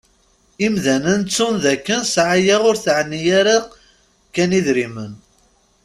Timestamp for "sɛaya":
2.13-2.55